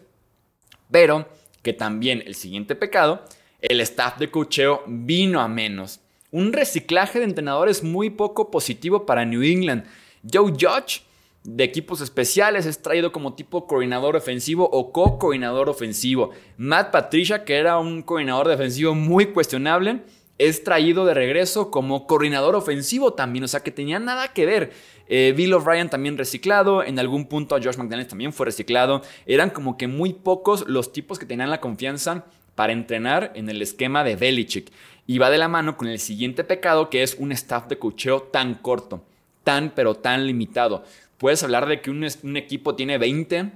pero 0.90 1.26
que 1.62 1.72
también 1.72 2.22
el 2.26 2.34
siguiente 2.34 2.74
pecado, 2.74 3.24
el 3.62 3.80
staff 3.80 4.18
de 4.18 4.30
cocheo 4.30 4.82
vino 4.86 5.40
a 5.40 5.48
menos. 5.48 6.00
Un 6.30 6.52
reciclaje 6.52 7.20
de 7.20 7.24
entrenadores 7.24 7.82
muy 7.82 8.10
poco 8.10 8.50
positivo 8.50 9.06
para 9.06 9.24
New 9.24 9.42
England. 9.42 9.86
Joe 10.30 10.52
Judge 10.52 11.03
de 11.44 11.62
equipos 11.62 12.00
especiales 12.00 12.64
es 12.64 12.80
traído 12.80 13.12
como 13.12 13.34
tipo 13.34 13.66
coordinador 13.66 14.16
ofensivo 14.16 14.68
o 14.72 14.92
co-coordinador 14.92 15.68
ofensivo. 15.68 16.30
Matt 16.56 16.90
Patricia, 16.90 17.44
que 17.44 17.56
era 17.56 17.78
un 17.78 18.02
coordinador 18.02 18.48
defensivo 18.48 18.94
muy 18.94 19.26
cuestionable, 19.26 20.02
es 20.38 20.64
traído 20.64 21.04
de 21.04 21.14
regreso 21.14 21.70
como 21.70 22.06
coordinador 22.06 22.56
ofensivo 22.56 23.12
también, 23.12 23.44
o 23.44 23.48
sea 23.48 23.60
que 23.60 23.70
tenía 23.70 23.98
nada 23.98 24.32
que 24.32 24.46
ver. 24.46 24.72
Eh, 25.06 25.34
Bill 25.36 25.52
O'Brien 25.52 25.90
también 25.90 26.16
reciclado, 26.16 26.82
en 26.82 26.98
algún 26.98 27.26
punto 27.26 27.54
a 27.54 27.62
Josh 27.62 27.76
McDaniels 27.76 28.08
también 28.08 28.32
fue 28.32 28.46
reciclado. 28.46 29.02
Eran 29.26 29.50
como 29.50 29.76
que 29.76 29.86
muy 29.86 30.14
pocos 30.14 30.66
los 30.66 30.92
tipos 30.92 31.18
que 31.18 31.26
tenían 31.26 31.50
la 31.50 31.60
confianza 31.60 32.24
para 32.54 32.72
entrenar 32.72 33.32
en 33.34 33.48
el 33.50 33.60
esquema 33.62 34.02
de 34.02 34.16
Belichick. 34.16 34.72
Y 35.06 35.18
va 35.18 35.28
de 35.28 35.38
la 35.38 35.48
mano 35.48 35.76
con 35.76 35.88
el 35.88 35.98
siguiente 35.98 36.42
pecado 36.42 36.88
que 36.88 37.02
es 37.02 37.16
un 37.18 37.30
staff 37.32 37.68
de 37.68 37.78
cocheo 37.78 38.22
tan 38.22 38.54
corto, 38.54 39.04
tan 39.42 39.72
pero 39.74 39.94
tan 39.94 40.26
limitado. 40.26 40.84
Puedes 41.18 41.42
hablar 41.42 41.66
de 41.66 41.80
que 41.80 41.90
un, 41.90 42.37
equipo 42.37 42.75
tiene 42.75 42.99
20, 42.99 43.52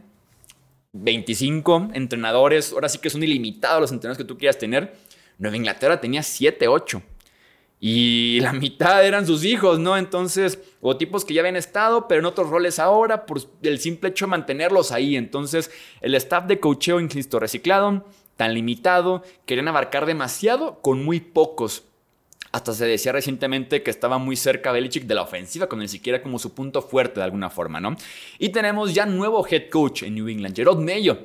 25 0.92 1.90
entrenadores, 1.94 2.72
ahora 2.72 2.88
sí 2.88 2.98
que 2.98 3.10
son 3.10 3.22
ilimitados 3.22 3.80
los 3.80 3.92
entrenadores 3.92 4.18
que 4.18 4.28
tú 4.28 4.38
quieras 4.38 4.58
tener. 4.58 4.94
Nueva 5.38 5.56
Inglaterra 5.56 6.00
tenía 6.00 6.22
7, 6.22 6.68
8. 6.68 7.02
Y 7.80 8.40
la 8.42 8.52
mitad 8.52 9.04
eran 9.04 9.26
sus 9.26 9.44
hijos, 9.44 9.78
¿no? 9.78 9.96
Entonces, 9.96 10.60
o 10.80 10.96
tipos 10.96 11.24
que 11.24 11.34
ya 11.34 11.40
habían 11.40 11.56
estado, 11.56 12.08
pero 12.08 12.20
en 12.20 12.26
otros 12.26 12.50
roles 12.50 12.78
ahora, 12.78 13.26
por 13.26 13.40
el 13.62 13.78
simple 13.78 14.10
hecho 14.10 14.26
de 14.26 14.30
mantenerlos 14.30 14.92
ahí. 14.92 15.16
Entonces, 15.16 15.70
el 16.00 16.14
staff 16.14 16.46
de 16.46 16.60
cocheo, 16.60 17.00
insisto, 17.00 17.40
reciclado, 17.40 18.04
tan 18.36 18.54
limitado, 18.54 19.22
querían 19.46 19.68
abarcar 19.68 20.06
demasiado 20.06 20.80
con 20.80 21.04
muy 21.04 21.20
pocos. 21.20 21.84
Hasta 22.52 22.72
se 22.72 22.86
decía 22.86 23.12
recientemente 23.12 23.82
que 23.82 23.90
estaba 23.90 24.18
muy 24.18 24.36
cerca 24.36 24.72
Belichick 24.72 25.04
de 25.04 25.14
la 25.14 25.22
ofensiva, 25.22 25.68
con 25.68 25.80
ni 25.80 25.88
siquiera 25.88 26.22
como 26.22 26.38
su 26.38 26.54
punto 26.54 26.82
fuerte 26.82 27.20
de 27.20 27.24
alguna 27.24 27.50
forma, 27.50 27.80
¿no? 27.80 27.96
Y 28.38 28.48
tenemos 28.50 28.94
ya 28.94 29.06
nuevo 29.06 29.46
head 29.46 29.68
coach 29.70 30.02
en 30.02 30.14
New 30.14 30.28
England, 30.28 30.56
Gerard 30.56 30.78
Mayo. 30.78 31.18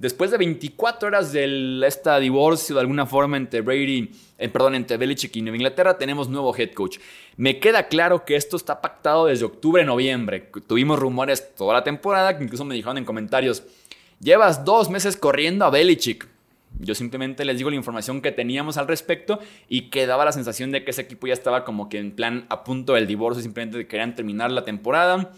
Después 0.00 0.30
de 0.30 0.38
24 0.38 1.08
horas 1.08 1.30
de 1.30 1.82
este 1.86 2.18
divorcio 2.20 2.74
de 2.74 2.80
alguna 2.80 3.04
forma 3.04 3.36
entre 3.36 3.60
Brady, 3.60 4.10
eh, 4.38 4.48
perdón, 4.48 4.74
entre 4.74 4.96
Belichick 4.96 5.36
y 5.36 5.42
New 5.42 5.54
Inglaterra, 5.54 5.98
tenemos 5.98 6.26
nuevo 6.30 6.56
head 6.56 6.72
coach. 6.72 6.96
Me 7.36 7.60
queda 7.60 7.86
claro 7.86 8.24
que 8.24 8.34
esto 8.34 8.56
está 8.56 8.80
pactado 8.80 9.26
desde 9.26 9.44
octubre, 9.44 9.84
noviembre. 9.84 10.50
Tuvimos 10.66 10.98
rumores 10.98 11.54
toda 11.54 11.74
la 11.74 11.84
temporada 11.84 12.38
que 12.38 12.44
incluso 12.44 12.64
me 12.64 12.74
dijeron 12.74 12.96
en 12.96 13.04
comentarios, 13.04 13.62
llevas 14.20 14.64
dos 14.64 14.88
meses 14.88 15.18
corriendo 15.18 15.66
a 15.66 15.70
Belichick. 15.70 16.26
Yo 16.80 16.94
simplemente 16.94 17.44
les 17.44 17.58
digo 17.58 17.70
la 17.70 17.76
información 17.76 18.22
que 18.22 18.32
teníamos 18.32 18.76
al 18.76 18.88
respecto 18.88 19.38
y 19.68 19.90
que 19.90 20.06
daba 20.06 20.24
la 20.24 20.32
sensación 20.32 20.72
de 20.72 20.82
que 20.84 20.90
ese 20.90 21.02
equipo 21.02 21.26
ya 21.26 21.34
estaba 21.34 21.64
como 21.64 21.88
que 21.88 21.98
en 21.98 22.12
plan 22.12 22.46
a 22.48 22.64
punto 22.64 22.94
del 22.94 23.06
divorcio, 23.06 23.42
simplemente 23.42 23.86
querían 23.86 24.14
terminar 24.14 24.50
la 24.50 24.64
temporada. 24.64 25.32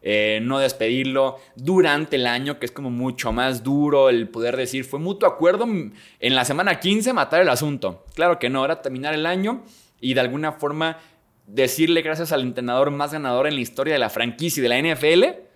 Eh, 0.00 0.38
no 0.42 0.60
despedirlo 0.60 1.38
durante 1.56 2.16
el 2.16 2.26
año, 2.26 2.60
que 2.60 2.66
es 2.66 2.72
como 2.72 2.90
mucho 2.90 3.32
más 3.32 3.64
duro 3.64 4.08
el 4.10 4.28
poder 4.28 4.56
decir, 4.56 4.84
fue 4.84 5.00
mutuo 5.00 5.28
acuerdo 5.28 5.64
en 5.64 6.34
la 6.34 6.44
semana 6.44 6.78
15 6.78 7.12
matar 7.12 7.42
el 7.42 7.48
asunto. 7.48 8.04
Claro 8.14 8.38
que 8.38 8.48
no, 8.48 8.64
era 8.64 8.80
terminar 8.80 9.14
el 9.14 9.26
año 9.26 9.64
y 10.00 10.14
de 10.14 10.20
alguna 10.20 10.52
forma 10.52 10.98
decirle 11.46 12.02
gracias 12.02 12.30
al 12.30 12.42
entrenador 12.42 12.90
más 12.90 13.12
ganador 13.12 13.46
en 13.46 13.54
la 13.54 13.60
historia 13.60 13.94
de 13.94 13.98
la 13.98 14.10
franquicia 14.10 14.60
y 14.60 14.62
de 14.62 14.68
la 14.68 14.94
NFL, 14.94 15.47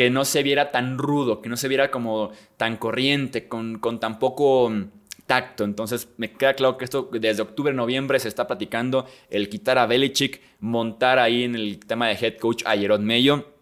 que 0.00 0.08
no 0.08 0.24
se 0.24 0.42
viera 0.42 0.70
tan 0.70 0.96
rudo, 0.96 1.42
que 1.42 1.50
no 1.50 1.58
se 1.58 1.68
viera 1.68 1.90
como 1.90 2.30
tan 2.56 2.78
corriente, 2.78 3.48
con, 3.48 3.78
con 3.80 4.00
tan 4.00 4.18
poco 4.18 4.70
mm, 4.70 4.84
tacto. 5.26 5.62
Entonces 5.62 6.08
me 6.16 6.32
queda 6.32 6.54
claro 6.54 6.78
que 6.78 6.86
esto 6.86 7.10
desde 7.12 7.42
octubre, 7.42 7.74
noviembre 7.74 8.18
se 8.18 8.28
está 8.28 8.46
platicando 8.46 9.04
el 9.28 9.50
quitar 9.50 9.76
a 9.76 9.84
Belichick, 9.84 10.40
montar 10.58 11.18
ahí 11.18 11.44
en 11.44 11.54
el 11.54 11.80
tema 11.80 12.08
de 12.08 12.14
head 12.14 12.38
coach 12.38 12.62
a 12.64 12.78
Jerod 12.78 13.00
Mayo, 13.00 13.52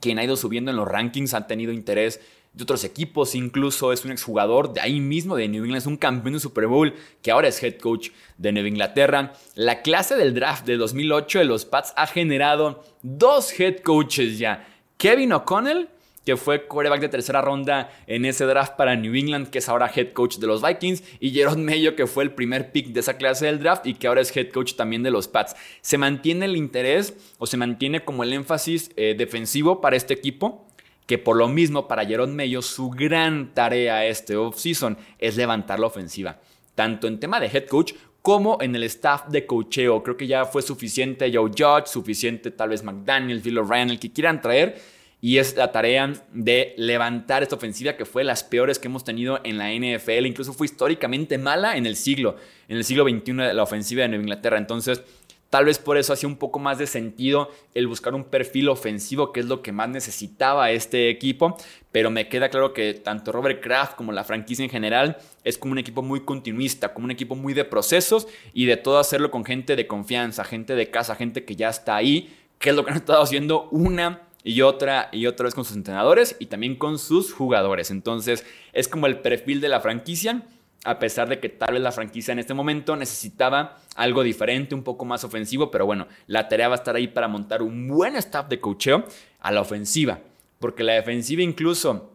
quien 0.00 0.18
ha 0.18 0.24
ido 0.24 0.38
subiendo 0.38 0.70
en 0.70 0.78
los 0.78 0.88
rankings, 0.88 1.34
han 1.34 1.46
tenido 1.46 1.74
interés 1.74 2.22
de 2.54 2.62
otros 2.62 2.82
equipos, 2.84 3.34
incluso 3.34 3.92
es 3.92 4.02
un 4.06 4.12
exjugador 4.12 4.72
de 4.72 4.80
ahí 4.80 4.98
mismo 4.98 5.36
de 5.36 5.46
New 5.46 5.62
England, 5.62 5.82
es 5.82 5.86
un 5.86 5.98
campeón 5.98 6.32
de 6.32 6.40
Super 6.40 6.68
Bowl 6.68 6.94
que 7.20 7.32
ahora 7.32 7.48
es 7.48 7.62
head 7.62 7.76
coach 7.76 8.12
de 8.38 8.52
Nueva 8.52 8.68
Inglaterra. 8.68 9.34
La 9.56 9.82
clase 9.82 10.16
del 10.16 10.32
draft 10.32 10.64
de 10.64 10.78
2008 10.78 11.40
de 11.40 11.44
los 11.44 11.66
Pats 11.66 11.92
ha 11.96 12.06
generado 12.06 12.82
dos 13.02 13.60
head 13.60 13.82
coaches 13.82 14.38
ya. 14.38 14.66
Kevin 14.96 15.32
O'Connell, 15.32 15.88
que 16.24 16.36
fue 16.36 16.66
quarterback 16.66 17.00
de 17.02 17.08
tercera 17.08 17.42
ronda 17.42 17.90
en 18.06 18.24
ese 18.24 18.46
draft 18.46 18.74
para 18.76 18.96
New 18.96 19.14
England, 19.14 19.48
que 19.48 19.58
es 19.58 19.68
ahora 19.68 19.90
head 19.94 20.12
coach 20.12 20.38
de 20.38 20.46
los 20.46 20.60
Vikings, 20.60 21.04
y 21.20 21.30
Jerome 21.30 21.62
Mayo, 21.62 21.94
que 21.94 22.06
fue 22.06 22.24
el 22.24 22.32
primer 22.32 22.72
pick 22.72 22.88
de 22.88 23.00
esa 23.00 23.16
clase 23.16 23.46
del 23.46 23.60
draft 23.60 23.86
y 23.86 23.94
que 23.94 24.08
ahora 24.08 24.22
es 24.22 24.36
head 24.36 24.50
coach 24.50 24.74
también 24.74 25.02
de 25.02 25.10
los 25.10 25.28
Pats. 25.28 25.54
Se 25.82 25.98
mantiene 25.98 26.46
el 26.46 26.56
interés 26.56 27.14
o 27.38 27.46
se 27.46 27.56
mantiene 27.56 28.04
como 28.04 28.24
el 28.24 28.32
énfasis 28.32 28.90
eh, 28.96 29.14
defensivo 29.16 29.80
para 29.80 29.96
este 29.96 30.14
equipo, 30.14 30.66
que 31.06 31.18
por 31.18 31.36
lo 31.36 31.46
mismo 31.46 31.86
para 31.86 32.04
Jerome 32.04 32.34
Mayo 32.34 32.62
su 32.62 32.90
gran 32.90 33.54
tarea 33.54 34.06
este 34.06 34.36
offseason 34.36 34.98
es 35.18 35.36
levantar 35.36 35.78
la 35.78 35.86
ofensiva, 35.86 36.40
tanto 36.74 37.06
en 37.06 37.20
tema 37.20 37.38
de 37.38 37.46
head 37.46 37.66
coach 37.66 37.92
como 38.26 38.58
en 38.60 38.74
el 38.74 38.82
staff 38.82 39.28
de 39.28 39.46
cocheo. 39.46 40.02
Creo 40.02 40.16
que 40.16 40.26
ya 40.26 40.46
fue 40.46 40.60
suficiente 40.60 41.30
Joe 41.32 41.48
Judge, 41.48 41.86
suficiente 41.86 42.50
tal 42.50 42.70
vez 42.70 42.82
McDaniel, 42.82 43.40
Phil 43.40 43.56
O'Brien, 43.56 43.88
el 43.88 44.00
que 44.00 44.12
quieran 44.12 44.42
traer. 44.42 44.82
Y 45.20 45.38
es 45.38 45.54
la 45.54 45.70
tarea 45.70 46.12
de 46.32 46.74
levantar 46.76 47.44
esta 47.44 47.54
ofensiva 47.54 47.96
que 47.96 48.04
fue 48.04 48.24
las 48.24 48.42
peores 48.42 48.80
que 48.80 48.88
hemos 48.88 49.04
tenido 49.04 49.38
en 49.44 49.58
la 49.58 49.70
NFL. 49.70 50.26
Incluso 50.26 50.52
fue 50.52 50.66
históricamente 50.66 51.38
mala 51.38 51.76
en 51.76 51.86
el 51.86 51.94
siglo, 51.94 52.34
en 52.66 52.78
el 52.78 52.82
siglo 52.82 53.04
XXI 53.04 53.32
la 53.54 53.62
ofensiva 53.62 54.02
de 54.02 54.08
Nueva 54.08 54.22
Inglaterra. 54.24 54.58
Entonces, 54.58 55.04
Tal 55.50 55.64
vez 55.64 55.78
por 55.78 55.96
eso 55.96 56.12
hacía 56.12 56.28
un 56.28 56.36
poco 56.36 56.58
más 56.58 56.78
de 56.78 56.86
sentido 56.86 57.50
el 57.74 57.86
buscar 57.86 58.14
un 58.14 58.24
perfil 58.24 58.68
ofensivo, 58.68 59.32
que 59.32 59.40
es 59.40 59.46
lo 59.46 59.62
que 59.62 59.70
más 59.70 59.88
necesitaba 59.88 60.70
este 60.72 61.08
equipo. 61.08 61.56
Pero 61.92 62.10
me 62.10 62.28
queda 62.28 62.48
claro 62.48 62.72
que 62.72 62.94
tanto 62.94 63.30
Robert 63.30 63.62
Kraft 63.62 63.94
como 63.94 64.12
la 64.12 64.24
franquicia 64.24 64.64
en 64.64 64.70
general 64.70 65.18
es 65.44 65.56
como 65.56 65.72
un 65.72 65.78
equipo 65.78 66.02
muy 66.02 66.20
continuista, 66.20 66.92
como 66.92 67.04
un 67.04 67.12
equipo 67.12 67.36
muy 67.36 67.54
de 67.54 67.64
procesos 67.64 68.26
y 68.52 68.66
de 68.66 68.76
todo 68.76 68.98
hacerlo 68.98 69.30
con 69.30 69.44
gente 69.44 69.76
de 69.76 69.86
confianza, 69.86 70.44
gente 70.44 70.74
de 70.74 70.90
casa, 70.90 71.14
gente 71.14 71.44
que 71.44 71.54
ya 71.54 71.68
está 71.68 71.94
ahí, 71.94 72.34
que 72.58 72.70
es 72.70 72.76
lo 72.76 72.84
que 72.84 72.90
han 72.90 72.96
estado 72.96 73.22
haciendo 73.22 73.68
una 73.70 74.22
y 74.42 74.62
otra 74.62 75.08
y 75.12 75.26
otra 75.26 75.44
vez 75.44 75.54
con 75.54 75.64
sus 75.64 75.76
entrenadores 75.76 76.36
y 76.38 76.46
también 76.46 76.76
con 76.76 76.98
sus 76.98 77.32
jugadores. 77.32 77.90
Entonces 77.90 78.44
es 78.72 78.88
como 78.88 79.06
el 79.06 79.20
perfil 79.20 79.60
de 79.60 79.68
la 79.68 79.80
franquicia 79.80 80.42
a 80.86 80.98
pesar 80.98 81.28
de 81.28 81.40
que 81.40 81.48
tal 81.48 81.74
vez 81.74 81.82
la 81.82 81.92
franquicia 81.92 82.32
en 82.32 82.38
este 82.38 82.54
momento 82.54 82.96
necesitaba 82.96 83.78
algo 83.96 84.22
diferente, 84.22 84.74
un 84.74 84.82
poco 84.82 85.04
más 85.04 85.24
ofensivo, 85.24 85.70
pero 85.70 85.84
bueno, 85.84 86.06
la 86.26 86.48
tarea 86.48 86.68
va 86.68 86.76
a 86.76 86.78
estar 86.78 86.94
ahí 86.94 87.08
para 87.08 87.28
montar 87.28 87.60
un 87.60 87.88
buen 87.88 88.14
staff 88.16 88.48
de 88.48 88.60
cocheo 88.60 89.04
a 89.40 89.50
la 89.50 89.60
ofensiva, 89.60 90.20
porque 90.60 90.84
la 90.84 90.92
defensiva 90.92 91.42
incluso 91.42 92.12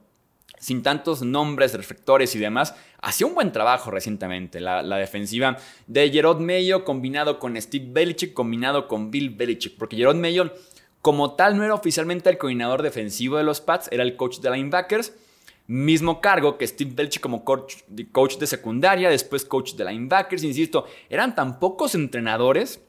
sin 0.61 0.83
tantos 0.83 1.23
nombres, 1.23 1.73
reflectores 1.73 2.35
y 2.35 2.39
demás, 2.39 2.75
hacía 3.01 3.25
un 3.25 3.33
buen 3.33 3.51
trabajo 3.51 3.89
recientemente. 3.89 4.59
La, 4.59 4.83
defensiva 4.97 5.57
de 5.87 6.09
Gerard 6.11 6.39
Mayo 6.39 6.85
combinado 6.85 7.39
con 7.39 7.59
Steve 7.59 7.87
Belichick, 7.89 8.33
combinado 8.33 8.87
con 8.87 9.09
Bill 9.09 9.31
Belichick, 9.31 9.75
porque 9.75 9.97
Gerard 9.97 10.17
Mayo 10.17 10.53
como 11.01 11.33
tal 11.33 11.57
no 11.57 11.63
era 11.63 11.73
oficialmente 11.73 12.29
el 12.29 12.37
coordinador 12.37 12.83
defensivo 12.83 13.37
de 13.37 13.43
los 13.43 13.59
Pats, 13.59 13.89
era 13.91 14.03
el 14.03 14.15
coach 14.15 14.37
de 14.39 14.51
linebackers, 14.51 15.13
Mismo 15.71 16.19
cargo 16.19 16.57
que 16.57 16.67
Steve 16.67 16.91
Belichick 16.93 17.21
como 17.21 17.45
coach, 17.45 17.75
coach 18.11 18.35
de 18.35 18.45
secundaria, 18.45 19.09
después 19.09 19.45
coach 19.45 19.75
de 19.75 19.85
linebackers, 19.85 20.43
insisto, 20.43 20.85
eran 21.09 21.33
tan 21.33 21.61
pocos 21.61 21.95
entrenadores 21.95 22.81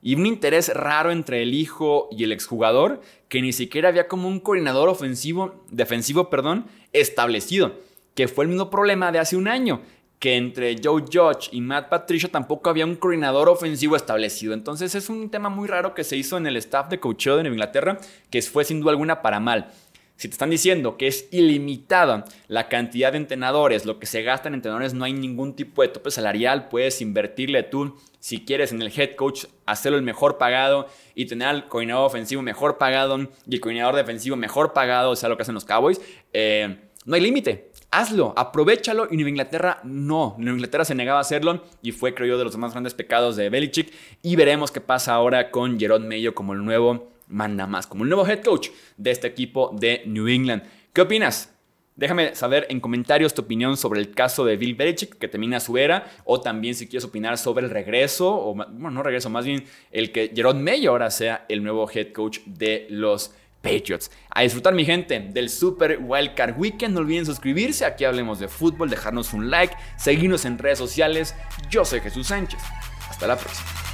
y 0.00 0.14
un 0.14 0.24
interés 0.24 0.72
raro 0.72 1.10
entre 1.10 1.42
el 1.42 1.54
hijo 1.54 2.08
y 2.12 2.22
el 2.22 2.30
exjugador 2.30 3.00
que 3.28 3.42
ni 3.42 3.52
siquiera 3.52 3.88
había 3.88 4.06
como 4.06 4.28
un 4.28 4.38
coordinador 4.38 4.88
ofensivo, 4.88 5.64
defensivo, 5.72 6.30
perdón, 6.30 6.66
establecido, 6.92 7.80
que 8.14 8.28
fue 8.28 8.44
el 8.44 8.50
mismo 8.50 8.70
problema 8.70 9.10
de 9.10 9.18
hace 9.18 9.36
un 9.36 9.48
año, 9.48 9.80
que 10.20 10.36
entre 10.36 10.76
Joe 10.80 11.02
Judge 11.12 11.48
y 11.50 11.60
Matt 11.62 11.88
Patricia 11.88 12.30
tampoco 12.30 12.70
había 12.70 12.86
un 12.86 12.94
coordinador 12.94 13.48
ofensivo 13.48 13.96
establecido. 13.96 14.54
Entonces 14.54 14.94
es 14.94 15.08
un 15.08 15.30
tema 15.30 15.48
muy 15.48 15.66
raro 15.66 15.94
que 15.94 16.04
se 16.04 16.16
hizo 16.16 16.36
en 16.36 16.46
el 16.46 16.56
staff 16.58 16.88
de 16.90 17.00
coacheo 17.00 17.36
de 17.36 17.42
Nueva 17.42 17.56
Inglaterra, 17.56 17.98
que 18.30 18.40
fue 18.40 18.64
sin 18.64 18.80
duda 18.80 18.92
alguna 18.92 19.20
para 19.20 19.40
mal. 19.40 19.72
Si 20.16 20.28
te 20.28 20.32
están 20.32 20.50
diciendo 20.50 20.96
que 20.96 21.08
es 21.08 21.28
ilimitada 21.32 22.24
la 22.46 22.68
cantidad 22.68 23.12
de 23.12 23.18
entrenadores, 23.18 23.84
lo 23.84 23.98
que 23.98 24.06
se 24.06 24.22
gasta 24.22 24.48
en 24.48 24.54
entrenadores, 24.54 24.94
no 24.94 25.04
hay 25.04 25.12
ningún 25.12 25.56
tipo 25.56 25.82
de 25.82 25.88
tope 25.88 26.10
salarial, 26.10 26.68
puedes 26.68 27.00
invertirle 27.00 27.64
tú, 27.64 27.96
si 28.20 28.44
quieres, 28.44 28.70
en 28.72 28.80
el 28.80 28.92
head 28.96 29.16
coach, 29.16 29.46
hacerlo 29.66 29.98
el 29.98 30.04
mejor 30.04 30.38
pagado 30.38 30.86
y 31.14 31.26
tener 31.26 31.48
al 31.48 31.68
coordinador 31.68 32.06
ofensivo 32.06 32.42
mejor 32.42 32.78
pagado 32.78 33.18
y 33.46 33.54
el 33.54 33.60
coordinador 33.60 33.96
defensivo 33.96 34.36
mejor 34.36 34.72
pagado, 34.72 35.10
o 35.10 35.16
sea, 35.16 35.28
lo 35.28 35.36
que 35.36 35.42
hacen 35.42 35.54
los 35.54 35.64
Cowboys, 35.64 36.00
eh, 36.32 36.78
no 37.04 37.16
hay 37.16 37.20
límite. 37.20 37.70
hazlo, 37.90 38.32
aprovechalo. 38.36 39.06
Y 39.10 39.16
Nueva 39.16 39.30
Inglaterra 39.30 39.80
no. 39.84 40.34
Nueva 40.38 40.56
Inglaterra 40.56 40.84
se 40.84 40.94
negaba 40.94 41.18
a 41.18 41.20
hacerlo 41.20 41.62
y 41.82 41.92
fue, 41.92 42.14
creo 42.14 42.28
yo, 42.28 42.38
de 42.38 42.44
los 42.44 42.56
más 42.56 42.72
grandes 42.72 42.94
pecados 42.94 43.36
de 43.36 43.50
Belichick. 43.50 43.92
Y 44.22 44.36
veremos 44.36 44.70
qué 44.70 44.80
pasa 44.80 45.14
ahora 45.14 45.50
con 45.50 45.78
Jerome 45.78 46.08
Mayo 46.08 46.34
como 46.34 46.54
el 46.54 46.64
nuevo 46.64 47.13
manda 47.28 47.66
más, 47.66 47.86
como 47.86 48.04
el 48.04 48.10
nuevo 48.10 48.26
head 48.26 48.42
coach 48.42 48.68
de 48.96 49.10
este 49.10 49.26
equipo 49.26 49.74
de 49.78 50.02
New 50.06 50.28
England. 50.28 50.62
¿Qué 50.92 51.00
opinas? 51.00 51.50
Déjame 51.96 52.34
saber 52.34 52.66
en 52.70 52.80
comentarios 52.80 53.34
tu 53.34 53.42
opinión 53.42 53.76
sobre 53.76 54.00
el 54.00 54.10
caso 54.10 54.44
de 54.44 54.56
Bill 54.56 54.74
Belichick, 54.74 55.16
que 55.16 55.28
termina 55.28 55.60
su 55.60 55.78
era, 55.78 56.10
o 56.24 56.40
también 56.40 56.74
si 56.74 56.88
quieres 56.88 57.04
opinar 57.04 57.38
sobre 57.38 57.64
el 57.64 57.70
regreso, 57.70 58.34
o 58.34 58.54
bueno, 58.54 58.90
no 58.90 59.02
regreso, 59.02 59.30
más 59.30 59.44
bien 59.44 59.64
el 59.92 60.10
que 60.10 60.32
Jerome 60.34 60.60
Mayo 60.60 60.90
ahora 60.90 61.10
sea 61.10 61.46
el 61.48 61.62
nuevo 61.62 61.88
head 61.88 62.12
coach 62.12 62.40
de 62.46 62.88
los 62.90 63.32
Patriots. 63.64 64.10
A 64.30 64.42
disfrutar, 64.42 64.74
mi 64.74 64.84
gente, 64.84 65.18
del 65.18 65.48
Super 65.48 65.98
Wildcard 66.00 66.58
Weekend. 66.58 66.94
No 66.94 67.00
olviden 67.00 67.24
suscribirse. 67.26 67.86
Aquí 67.86 68.04
hablemos 68.04 68.38
de 68.38 68.46
fútbol, 68.46 68.90
dejarnos 68.90 69.32
un 69.32 69.50
like, 69.50 69.74
seguirnos 69.96 70.44
en 70.44 70.58
redes 70.58 70.78
sociales. 70.78 71.34
Yo 71.70 71.84
soy 71.84 72.00
Jesús 72.00 72.28
Sánchez. 72.28 72.60
Hasta 73.08 73.26
la 73.26 73.36
próxima. 73.36 73.93